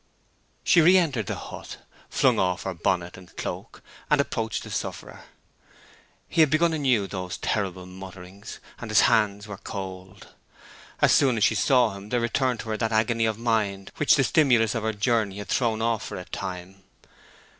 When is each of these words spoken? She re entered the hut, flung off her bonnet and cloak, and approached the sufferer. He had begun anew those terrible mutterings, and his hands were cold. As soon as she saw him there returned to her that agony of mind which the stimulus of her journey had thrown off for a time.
She 0.63 0.81
re 0.81 0.97
entered 0.97 1.27
the 1.27 1.35
hut, 1.35 1.77
flung 2.09 2.39
off 2.39 2.63
her 2.63 2.73
bonnet 2.73 3.17
and 3.17 3.37
cloak, 3.37 3.83
and 4.09 4.19
approached 4.19 4.63
the 4.63 4.71
sufferer. 4.71 5.25
He 6.27 6.41
had 6.41 6.49
begun 6.49 6.73
anew 6.73 7.05
those 7.05 7.37
terrible 7.37 7.85
mutterings, 7.85 8.59
and 8.79 8.89
his 8.89 9.01
hands 9.01 9.45
were 9.47 9.59
cold. 9.59 10.33
As 11.03 11.11
soon 11.11 11.37
as 11.37 11.43
she 11.43 11.53
saw 11.53 11.93
him 11.93 12.09
there 12.09 12.19
returned 12.19 12.61
to 12.61 12.69
her 12.69 12.77
that 12.77 12.91
agony 12.91 13.27
of 13.27 13.37
mind 13.37 13.91
which 13.97 14.15
the 14.15 14.23
stimulus 14.23 14.73
of 14.73 14.81
her 14.81 14.93
journey 14.93 15.37
had 15.37 15.49
thrown 15.49 15.83
off 15.83 16.03
for 16.03 16.17
a 16.17 16.25
time. 16.25 16.81